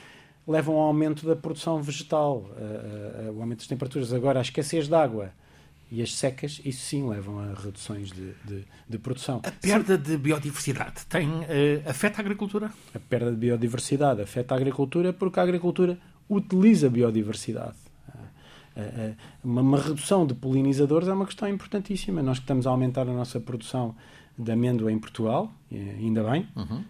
[0.47, 2.50] leva a um aumento da produção vegetal.
[3.36, 4.13] O aumento das temperaturas.
[4.13, 5.32] Agora, a escassez de água
[5.91, 9.41] e as secas, isso sim levam a reduções de, de, de produção.
[9.43, 11.43] A perda de biodiversidade tem, uh,
[11.86, 12.71] afeta a agricultura?
[12.93, 15.97] A perda de biodiversidade afeta a agricultura porque a agricultura
[16.30, 17.76] utiliza biodiversidade.
[19.43, 22.21] Uma, uma redução de polinizadores é uma questão importantíssima.
[22.21, 23.95] Nós que estamos a aumentar a nossa produção
[24.38, 26.84] de amêndoa em Portugal, ainda bem, uhum.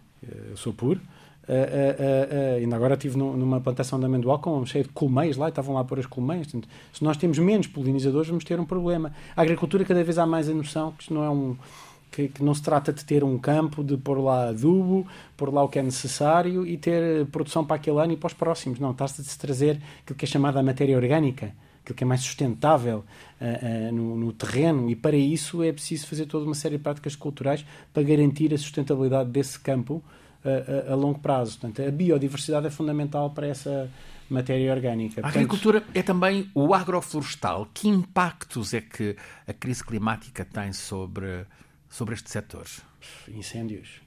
[0.50, 1.02] eu sou puro.
[1.48, 5.46] Uh, uh, uh, ainda agora estive numa plantação de amendoal com cheio de colmeias lá,
[5.46, 6.48] e estavam lá a pôr as colmeias.
[6.48, 9.14] Portanto, se nós temos menos polinizadores, vamos ter um problema.
[9.34, 11.56] A agricultura cada vez há mais a noção que isto não é um.
[12.12, 15.06] Que, que, não se trata de ter um campo, de pôr lá adubo,
[15.36, 18.34] pôr lá o que é necessário e ter produção para aquele ano e para os
[18.34, 18.80] próximos.
[18.80, 21.54] Não, está-se de se trazer aquilo que é chamada a matéria orgânica
[21.88, 23.06] aquilo que é mais sustentável
[23.40, 26.84] uh, uh, no, no, terreno, e para isso é preciso fazer toda uma série de
[26.84, 30.04] práticas culturais para garantir a sustentabilidade desse campo
[30.44, 31.58] uh, a longo prazo.
[31.58, 33.90] Portanto, a biodiversidade é fundamental para essa
[34.30, 35.22] matéria orgânica.
[35.26, 37.68] A agricultura é também o agroflorestal.
[37.74, 39.16] Que impactos é que
[39.48, 41.46] a crise climática tem sobre,
[41.90, 42.66] sobre este setor?
[43.30, 44.02] Incêndios.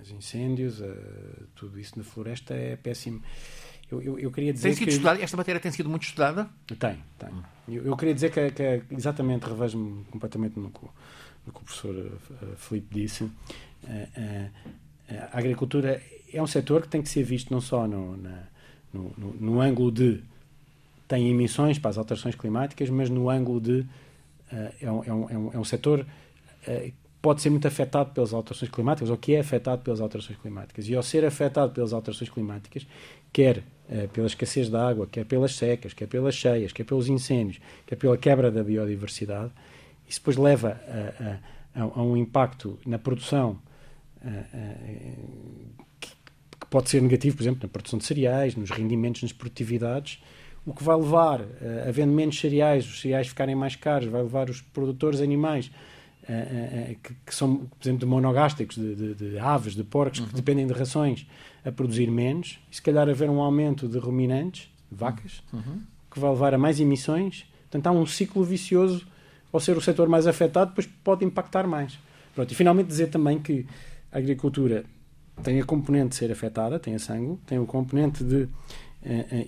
[0.00, 0.80] Os incêndios,
[1.54, 3.20] tudo isso na floresta é péssimo.
[3.92, 4.92] Eu, eu, eu queria dizer tem sido que...
[4.92, 6.48] estudada, esta matéria tem sido muito estudada?
[6.66, 7.28] Tem, tem.
[7.68, 10.80] Eu, eu queria dizer que, que exatamente revejo-me completamente no que,
[11.46, 13.24] no que o professor uh, Filipe disse.
[13.24, 13.30] Uh,
[13.84, 14.50] uh,
[15.30, 16.02] a agricultura
[16.32, 18.44] é um setor que tem que ser visto não só no, na,
[18.94, 20.22] no, no, no, ângulo de
[21.06, 23.86] tem emissões para as alterações climáticas, mas no ângulo de
[24.80, 26.06] é um, é, um, é um setor
[27.22, 30.88] pode ser muito afetado pelas alterações climáticas, ou que é afetado pelas alterações climáticas.
[30.88, 32.84] E ao ser afetado pelas alterações climáticas,
[33.32, 37.60] quer eh, pela escassez de água, quer pelas secas, quer pelas cheias, quer pelos incêndios,
[37.86, 39.50] quer pela quebra da biodiversidade,
[40.08, 40.80] isso depois leva
[41.74, 43.58] a, a, a um impacto na produção
[44.24, 45.14] eh, eh,
[46.00, 50.22] que pode ser negativo, por exemplo, na produção de cereais, nos rendimentos, nas produtividades,
[50.64, 54.48] o que vai levar, uh, havendo menos cereais, os cereais ficarem mais caros, vai levar
[54.48, 55.72] os produtores animais
[57.02, 60.28] que, que, são, por exemplo, de monogástricos, de, de, de aves, de porcos, uhum.
[60.28, 61.26] que dependem de rações,
[61.64, 65.82] a produzir menos, e se calhar haver um aumento de ruminantes, vacas, uhum.
[66.10, 67.46] que vai levar a mais emissões.
[67.62, 69.06] Portanto, há um ciclo vicioso,
[69.52, 71.98] ao ser o setor mais afetado, depois pode impactar mais.
[72.34, 73.66] Pronto, e finalmente dizer também que
[74.10, 74.84] a agricultura
[75.42, 78.50] tem a componente de ser afetada, tem a sangue, tem o componente de uh,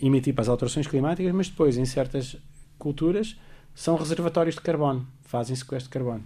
[0.03, 2.37] emitir para as alterações climáticas, mas depois, em certas
[2.79, 3.37] culturas,
[3.75, 6.25] são reservatórios de carbono, fazem sequestro de carbono.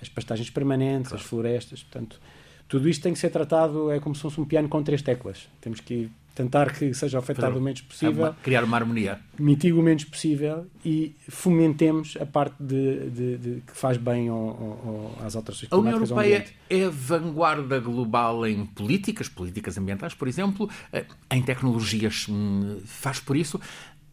[0.00, 1.22] As pastagens permanentes, claro.
[1.22, 2.20] as florestas, portanto,
[2.68, 5.48] tudo isto tem que ser tratado, é como se fosse um piano com três teclas.
[5.60, 8.26] Temos que tentar que seja afetado o menos possível.
[8.26, 9.18] Uma, criar uma harmonia.
[9.36, 14.36] Mitigue o menos possível e fomentemos a parte de, de, de que faz bem ao,
[14.36, 15.72] ao, às climáticas.
[15.72, 22.26] A União Europeia é vanguarda global em políticas, políticas ambientais, por exemplo, eh, em tecnologias,
[22.28, 23.60] hum, faz por isso.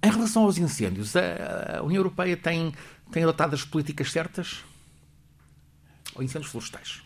[0.02, 2.74] Em relação aos incêndios, a União Europeia tem,
[3.12, 4.64] tem adotado as políticas certas?
[6.16, 7.05] Ou incêndios florestais?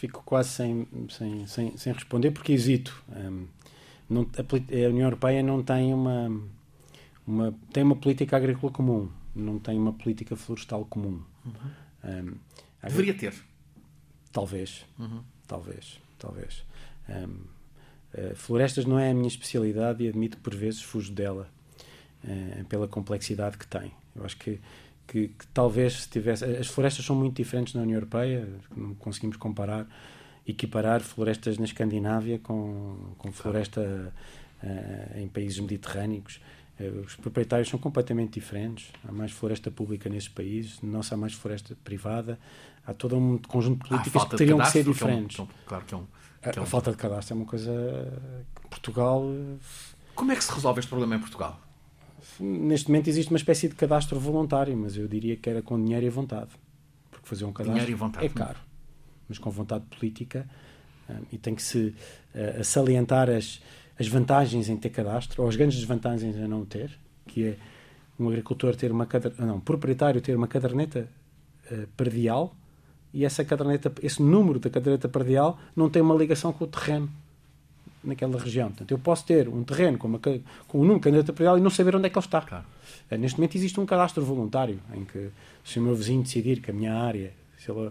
[0.00, 3.04] Fico quase sem, sem, sem, sem responder porque hesito.
[3.14, 3.46] Um,
[4.08, 6.42] não, a, a, União Europeia não tem uma,
[7.26, 11.22] uma, tem uma política agrícola comum, não tem uma política florestal comum.
[11.44, 11.52] Uhum.
[12.02, 12.34] Um,
[12.82, 13.34] Deveria ter.
[14.32, 15.22] Talvez, uhum.
[15.46, 16.64] talvez, talvez.
[17.06, 21.46] Um, florestas não é a minha especialidade e admito que por vezes fujo dela
[22.24, 23.92] uh, pela complexidade que tem.
[24.16, 24.58] Eu acho que,
[25.10, 26.44] que, que, talvez se tivesse.
[26.44, 29.86] As florestas são muito diferentes na União Europeia, não conseguimos comparar
[30.46, 34.12] equiparar florestas na Escandinávia com, com floresta
[34.62, 36.40] uh, em países mediterrâneos.
[36.78, 38.90] Uh, os proprietários são completamente diferentes.
[39.06, 42.38] Há mais floresta pública nesses países, nossa há mais floresta privada.
[42.86, 45.36] Há todo um conjunto de políticas que teriam que ser diferentes.
[45.36, 46.06] Que é um, claro que é um,
[46.40, 46.62] que é um...
[46.62, 47.72] A, a, falta de cadastro é uma coisa
[48.54, 49.24] que Portugal.
[50.14, 51.60] Como é que se resolve este problema em Portugal?
[52.38, 56.06] Neste momento existe uma espécie de cadastro voluntário, mas eu diria que era com dinheiro
[56.06, 56.50] e vontade.
[57.10, 57.82] Porque fazer um cadastro
[58.20, 58.70] é caro
[59.30, 60.46] mas com vontade política,
[61.08, 61.94] um, e tem que se
[62.34, 63.62] uh, salientar as,
[63.98, 67.56] as vantagens em ter cadastro, ou as grandes desvantagens em não ter, que é
[68.18, 71.08] um agricultor ter uma caderneta, não, um proprietário ter uma caderneta
[71.70, 72.54] uh, perdial
[73.14, 77.08] e essa caderneta, esse número da caderneta perdial não tem uma ligação com o terreno
[78.02, 78.68] naquela região.
[78.68, 81.60] Portanto, eu posso ter um terreno com, uma, com um número de caderneta perdial e
[81.60, 82.40] não saber onde é que ele está.
[82.40, 82.64] Claro.
[83.10, 85.30] Uh, neste momento existe um cadastro voluntário em que
[85.64, 87.90] se o meu vizinho decidir que a minha área, se ele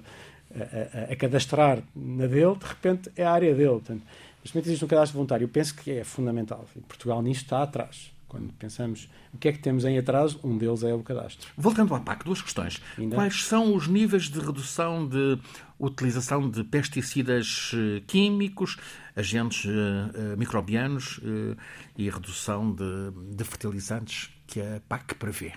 [0.56, 3.70] a, a, cadastrar na dele, de repente é a área dele.
[3.70, 4.02] Portanto,
[4.42, 5.46] neste momento existe um cadastro voluntário.
[5.46, 6.66] Eu penso que é fundamental.
[6.76, 8.12] E Portugal nisto está atrás.
[8.28, 11.50] Quando pensamos o que é que temos em atraso, um deles é o cadastro.
[11.58, 12.80] Voltando à PAC, duas questões.
[12.98, 13.16] Ainda?
[13.16, 15.40] Quais são os níveis de redução de
[15.80, 18.78] utilização de pesticidas eh, químicos,
[19.16, 21.58] agentes uh, microbianos uh,
[21.98, 25.54] e redução de, de fertilizantes que a PAC prevê?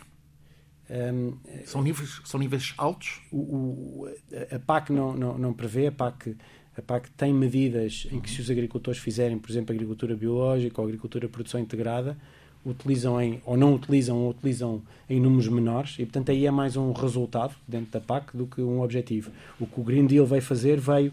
[0.88, 3.20] Um, são, níveis, são níveis altos?
[3.30, 4.08] O, o,
[4.54, 6.37] a PAC não, não, não prevê, a PAC,
[6.76, 10.87] a PAC tem medidas em que, se os agricultores fizerem, por exemplo, agricultura biológica ou
[10.87, 12.16] agricultura de produção integrada,
[12.64, 16.77] utilizam em, ou não utilizam, ou utilizam em números menores, e portanto aí é mais
[16.77, 19.31] um resultado dentro da PAC do que um objetivo.
[19.61, 21.12] O que o Green Deal veio fazer veio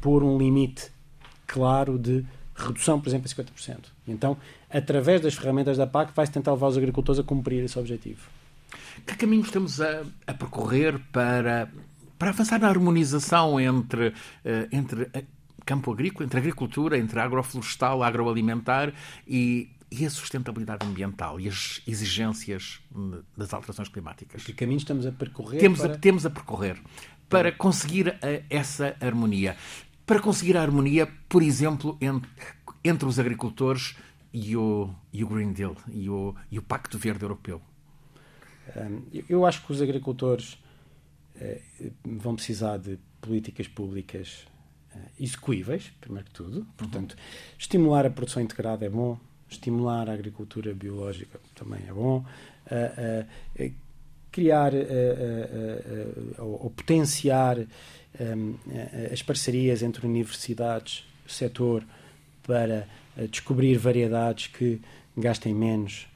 [0.00, 0.90] pôr um limite
[1.46, 3.78] claro de redução, por exemplo, a 50%.
[4.06, 4.36] Então,
[4.70, 8.28] através das ferramentas da PAC, vai-se tentar levar os agricultores a cumprir esse objetivo.
[9.06, 11.68] Que caminhos temos a, a percorrer para,
[12.18, 14.12] para avançar na harmonização entre, uh,
[14.70, 15.10] entre
[15.64, 18.92] campo agrícola, entre agricultura, entre agroflorestal, agroalimentar
[19.26, 19.68] e,
[20.00, 22.80] e a sustentabilidade ambiental e as exigências
[23.36, 24.42] das alterações climáticas?
[24.42, 25.60] Que caminhos estamos a percorrer?
[25.60, 25.94] Temos, para...
[25.94, 26.80] a, temos a percorrer
[27.28, 29.56] para conseguir a, essa harmonia.
[30.04, 32.30] Para conseguir a harmonia, por exemplo, entre,
[32.82, 33.96] entre os agricultores
[34.32, 37.62] e o, e o Green Deal e o, e o Pacto Verde Europeu.
[39.28, 40.58] Eu acho que os agricultores
[41.36, 41.60] eh,
[42.04, 44.46] vão precisar de políticas públicas
[44.94, 46.66] eh, execuíveis, primeiro que tudo.
[46.76, 47.54] Portanto, uhum.
[47.58, 49.18] estimular a produção integrada é bom,
[49.54, 52.24] estimular a agricultura biológica também é bom,
[52.70, 53.26] eh,
[54.30, 54.72] criar
[56.38, 57.56] ou potenciar
[59.12, 61.84] as parcerias entre universidades, setor,
[62.42, 62.88] para
[63.30, 64.80] descobrir variedades que
[65.16, 66.08] gastem menos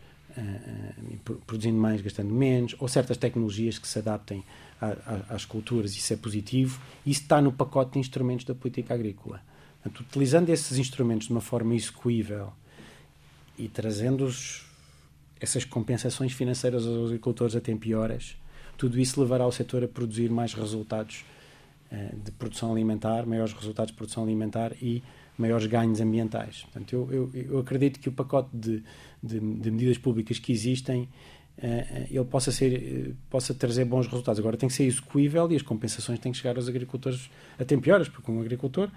[1.46, 4.44] produzindo mais, gastando menos, ou certas tecnologias que se adaptem
[5.29, 6.81] às culturas, isso é positivo.
[7.05, 9.42] Isso está no pacote de instrumentos da política agrícola.
[9.83, 12.53] Portanto, utilizando esses instrumentos de uma forma execuível
[13.59, 14.29] e trazendo
[15.40, 17.61] essas compensações financeiras aos agricultores a
[17.94, 18.37] horas,
[18.77, 21.25] tudo isso levará o setor a produzir mais resultados
[21.92, 25.03] uh, de produção alimentar, maiores resultados de produção alimentar e
[25.37, 26.62] maiores ganhos ambientais.
[26.62, 28.83] Portanto, eu, eu, eu acredito que o pacote de,
[29.23, 31.09] de, de medidas públicas que existem
[31.61, 34.38] Uh, ele possa, ser, possa trazer bons resultados.
[34.38, 38.09] Agora tem que ser execuível e as compensações têm que chegar aos agricultores a horas,
[38.09, 38.88] porque um agricultor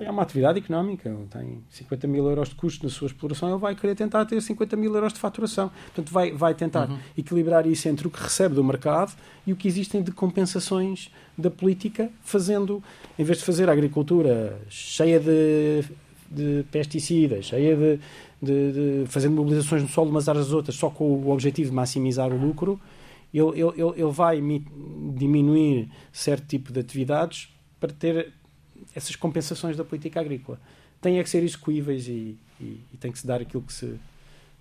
[0.00, 3.74] tem uma atividade económica, tem 50 mil euros de custo na sua exploração, ele vai
[3.74, 5.70] querer tentar ter 50 mil euros de faturação.
[5.88, 6.98] Portanto, vai, vai tentar uhum.
[7.18, 9.12] equilibrar isso entre o que recebe do mercado
[9.46, 12.82] e o que existem de compensações da política, fazendo,
[13.18, 15.84] em vez de fazer a agricultura cheia de,
[16.30, 18.00] de pesticidas, cheia de,
[18.40, 22.32] de, de fazendo mobilizações no solo umas às outras, só com o objetivo de maximizar
[22.32, 22.80] o lucro,
[23.34, 24.40] ele, ele, ele vai
[25.14, 28.39] diminuir certo tipo de atividades para ter
[28.94, 30.60] essas compensações da política agrícola.
[31.00, 33.98] Têm é que ser execuíveis e, e, e tem que se dar aquilo que se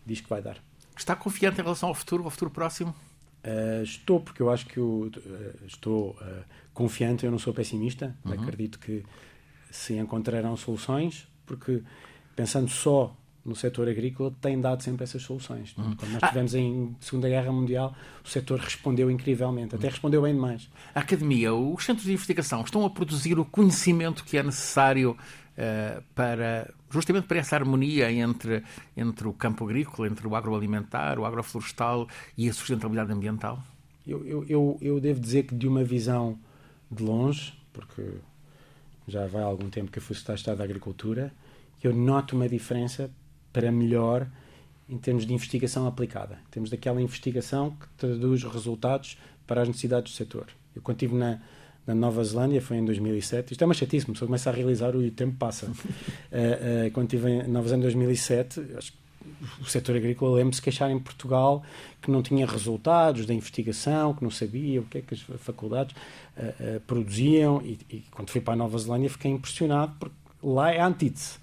[0.05, 0.57] diz que vai dar.
[0.95, 2.93] Está confiante em relação ao futuro, ao futuro próximo?
[3.43, 8.15] Uh, estou, porque eu acho que eu, uh, estou uh, confiante, eu não sou pessimista,
[8.25, 8.33] uhum.
[8.33, 9.03] acredito que
[9.71, 11.81] se encontrarão soluções, porque
[12.35, 13.15] pensando só
[13.49, 15.75] no setor agrícola tem dado sempre essas soluções.
[15.75, 15.95] Uhum.
[15.95, 16.59] Quando nós estivemos ah.
[16.59, 19.91] em Segunda Guerra Mundial, o setor respondeu incrivelmente, até uhum.
[19.91, 20.69] respondeu bem demais.
[20.93, 26.03] A academia, os centros de investigação estão a produzir o conhecimento que é necessário uh,
[26.13, 28.63] para justamente para essa harmonia entre,
[28.95, 32.07] entre o campo agrícola, entre o agroalimentar, o agroflorestal
[32.37, 33.61] e a sustentabilidade ambiental?
[34.07, 36.37] Eu, eu, eu, eu devo dizer que de uma visão
[36.91, 38.03] de longe, porque
[39.07, 41.31] já vai há algum tempo que eu fui secretário da Agricultura,
[41.83, 43.09] eu noto uma diferença
[43.51, 44.27] para melhor
[44.89, 46.39] em termos de investigação aplicada.
[46.49, 50.47] Temos daquela investigação que traduz resultados para as necessidades do setor.
[50.75, 51.39] Eu, quando estive na,
[51.85, 54.95] na Nova Zelândia, foi em 2007, isto é uma chatice, a pessoa começa a realizar
[54.95, 55.67] e o tempo passa.
[55.67, 55.69] uh,
[56.87, 58.99] uh, quando estive em Nova Zelândia em 2007, acho que
[59.61, 61.63] o setor agrícola lembro-se queixar em Portugal
[62.01, 65.95] que não tinha resultados da investigação, que não sabia o que é que as faculdades
[66.37, 70.79] uh, produziam e, e, quando fui para a Nova Zelândia fiquei impressionado porque lá é
[70.79, 71.37] a antítese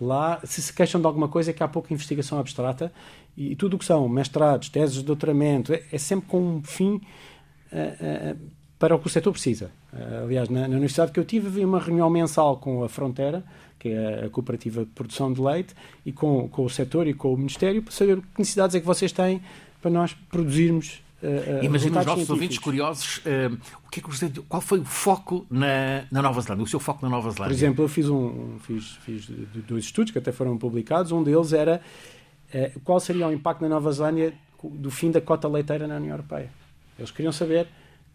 [0.00, 2.92] Lá, se se queixam de alguma coisa, é que há pouca investigação abstrata
[3.36, 6.94] e tudo o que são mestrados, teses de doutoramento, é, é sempre com um fim
[6.94, 8.38] uh, uh,
[8.78, 9.70] para o que o setor precisa.
[9.92, 13.44] Uh, aliás, na, na, universidade que eu tive, havia uma reunião mensal com a Fronteira,
[13.78, 17.32] que é a cooperativa de produção de leite, e com, com o setor e com
[17.32, 19.42] o Ministério, para saber que necessidades é que vocês têm
[19.80, 24.60] para nós produzirmos Uh, Imagino os nossos ouvintes curiosos, uh, o que é que qual
[24.60, 27.56] foi o foco na, na, Nova Zelândia, o seu foco na Nova Zelândia?
[27.56, 29.26] Por exemplo, eu fiz, um, fiz, fiz
[29.66, 31.12] dois estudos que até foram publicados.
[31.12, 31.80] Um deles era
[32.54, 36.12] uh, qual seria o impacto na Nova Zelândia do fim da cota leiteira na União
[36.12, 36.50] Europeia.
[36.98, 37.66] Eles queriam saber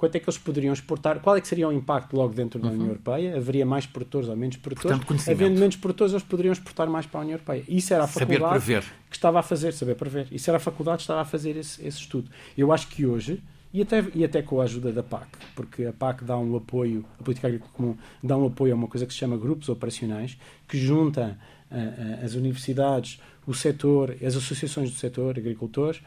[0.02, 2.70] quanto é que eles poderiam exportar, qual é que seria o impacto logo dentro da
[2.70, 2.74] uhum.
[2.74, 6.90] União Europeia, haveria mais produtores ou menos produtores, Portanto, havendo menos produtores eles poderiam exportar
[6.90, 7.64] mais para a União Europeia.
[7.70, 11.04] Isso era a faculdade que estava a fazer, saber prever, isso era a faculdade que
[11.04, 12.32] estava a fazer esse, esse estudo.
[12.58, 15.94] Eu acho que hoje, e até, e até com a ajuda da PAC, porque a
[15.94, 19.14] PAC dá um apoio, a Política Agrícola Comum dá um apoio a uma coisa que
[19.14, 20.36] se chama grupos operacionais,
[20.68, 21.38] que junta
[21.70, 26.02] uh, uh, as universidades, o setor, as associações do setor, agricultores,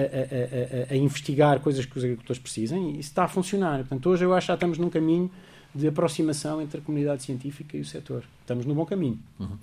[0.00, 3.78] a, a, a, investigar coisas que os agricultores precisam e isso está a funcionar.
[3.80, 5.30] Portanto, hoje eu acho que já estamos num caminho
[5.74, 8.24] de aproximação entre a comunidade científica e o setor.
[8.40, 9.18] Estamos num bom caminho.
[9.38, 9.58] Uhum.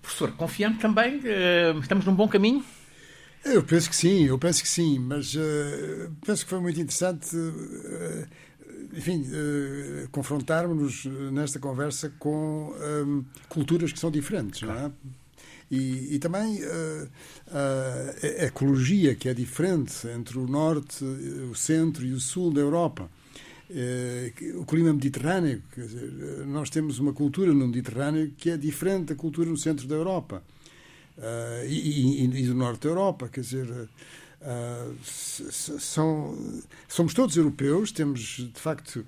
[0.00, 1.18] Professor, confiante também?
[1.18, 2.64] Uh, estamos num bom caminho?
[3.44, 7.36] Eu penso que sim, eu penso que sim, mas uh, penso que foi muito interessante,
[7.36, 8.26] uh,
[8.94, 9.24] enfim,
[10.10, 12.74] confrontarmos-nos nesta conversa com
[13.06, 14.80] um, culturas que são diferentes, claro.
[14.80, 14.92] não é?
[15.72, 17.04] E, e também uh,
[17.48, 22.60] uh, a ecologia, que é diferente entre o norte, o centro e o sul da
[22.60, 23.10] Europa.
[23.70, 29.14] Uh, o clima mediterrâneo, dizer, nós temos uma cultura no Mediterrâneo que é diferente da
[29.14, 30.42] cultura no centro da Europa
[31.66, 33.30] e, e, e, do norte da Europa.
[33.30, 33.88] Quer dizer,
[35.02, 36.36] são,
[36.86, 38.20] somos todos europeus, temos
[38.52, 39.06] de facto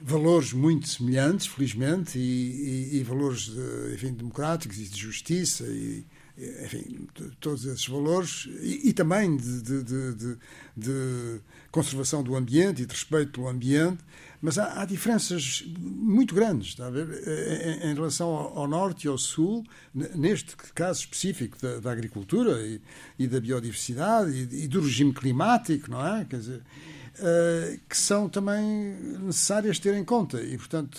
[0.00, 6.04] valores muito semelhantes, felizmente, e, e, e valores de, enfim, democráticos e de justiça e
[6.64, 7.08] enfim,
[7.40, 10.36] todos esses valores e, e também de, de,
[10.76, 13.98] de, conservação do ambiente e de respeito pelo ambiente,
[14.40, 19.04] mas há, há diferenças muito grandes, está a ver, em, em relação ao, ao, norte
[19.04, 22.80] e ao sul, neste caso específico da, da agricultura e,
[23.18, 26.24] e, da biodiversidade e, do regime climático, não é?
[26.24, 26.62] Quer dizer,
[27.88, 28.62] que são também
[29.20, 30.40] necessárias ter em conta.
[30.40, 30.96] E, portanto,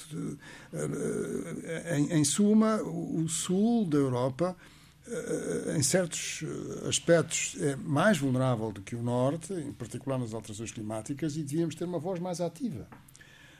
[0.73, 4.55] uh, em, em, suma, o sul da Europa,
[5.75, 6.43] em certos
[6.87, 11.73] aspectos, é mais vulnerável do que o norte, em particular nas alterações climáticas, e devíamos
[11.73, 12.87] ter uma voz mais ativa.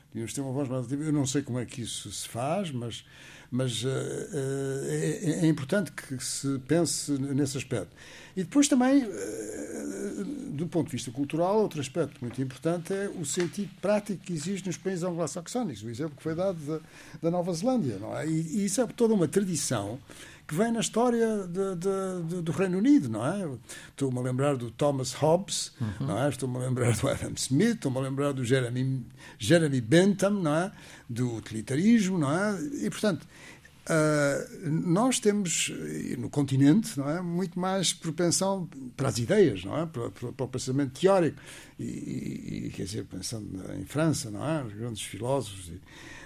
[0.10, 1.04] Devíamos ter uma voz mais ativa.
[1.04, 3.06] Eu não sei como é que isso se faz, mas,
[3.52, 7.90] mas uh, uh, é, é, importante que se pense nesse aspecto.
[8.36, 13.26] E depois também, uh, do ponto de vista cultural, outro aspecto muito importante é o
[13.26, 15.84] sentido prático que existe nos países anglo-saxónicos.
[15.84, 16.82] O exemplo que foi dado
[17.22, 17.98] da, Nova Zelândia.
[18.00, 18.28] Não é?
[18.28, 20.00] E isso é toda uma tradição
[20.50, 23.48] que vem na história de, de, do Reino Unido, não é?
[23.90, 26.08] Estou-me a lembrar do Thomas Hobbes, uhum.
[26.08, 26.28] não é?
[26.28, 29.06] Estou-me a lembrar do Adam Smith, estou-me a lembrar do Jeremy,
[29.38, 30.72] Jeremy Bentham, não é?
[31.08, 32.60] Do utilitarismo, não é?
[32.84, 33.28] E, portanto,
[33.90, 35.74] Uh, nós temos
[36.20, 40.46] no continente não é muito mais propensão para as ideias não é para, para, para
[40.46, 41.42] o pensamento teórico
[41.80, 45.82] e, e, e, quer dizer pensando em França não é os grandes filósofos e,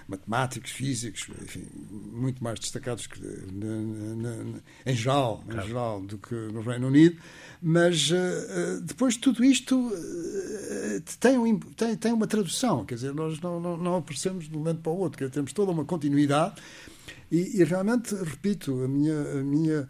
[0.08, 1.66] matemáticos, físicos, enfim,
[2.12, 5.62] muito mais destacados que na, na, em, geral, claro.
[5.62, 7.18] em geral do que no Reino Unido.
[7.62, 13.14] Mas uh, depois de tudo isto uh, tem, um, tem, tem uma tradução, quer dizer,
[13.14, 15.72] nós não, não, não aparecemos de um momento para o outro, quer dizer, temos toda
[15.72, 16.56] uma continuidade.
[17.32, 19.90] E, e, realmente, repito, a minha, a minha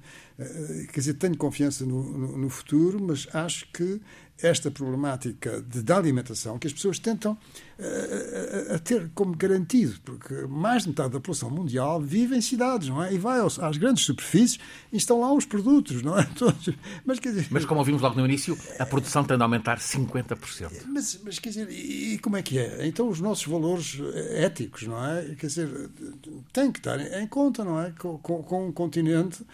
[0.92, 4.02] quer dizer, tenho confiança no, no, no futuro, mas acho que
[4.42, 10.34] esta problemática de, da alimentação que as pessoas tentam uh, a ter como garantido, porque
[10.48, 13.14] mais de metade da população mundial vive em cidades, não é?
[13.14, 14.60] E vai aos, às grandes superfícies
[14.92, 16.24] e estão lá os produtos, não é?
[16.38, 16.70] Todos,
[17.06, 20.72] mas, quer dizer, mas como ouvimos logo no início, a produção tende a aumentar 50%.
[20.88, 22.86] Mas, mas quer dizer, e como é que é?
[22.88, 23.98] Então os nossos valores
[24.36, 25.36] éticos, não é?
[25.36, 25.90] Quer dizer,
[26.52, 27.92] têm que estar em conta, não é?
[27.92, 29.46] Com, com, com um continente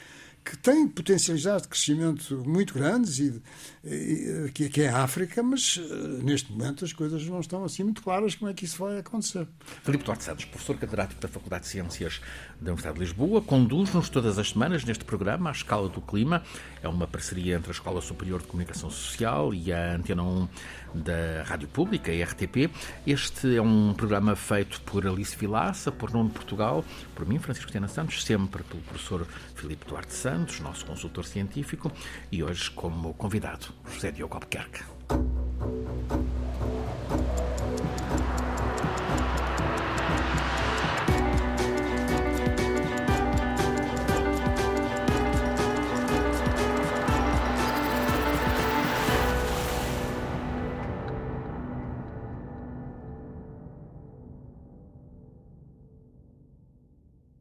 [0.43, 3.41] que tem potencialidades de crescimento muito grandes, e,
[3.83, 8.01] e, que, é a África, mas uh, neste momento as coisas não estão assim muito
[8.01, 9.47] claras como é que isso vai acontecer.
[9.83, 12.21] Filipe Duarte Santos, professor catedrático da Faculdade de Ciências
[12.59, 16.43] da Universidade de Lisboa, conduz-nos todas as semanas neste programa, à escala do clima.
[16.81, 20.47] É uma parceria entre a Escola Superior de Comunicação Social e a Antena 1
[20.93, 22.69] da Rádio Pública, RTP.
[23.05, 26.83] Este é um programa feito por Alice Vilaça, por Nuno Portugal,
[27.15, 31.91] por mim, Francisco Tiana Santos, sempre pelo professor Filipe Duarte Santos, nosso consultor científico,
[32.31, 34.83] e hoje como convidado, José Diogo Albuquerque.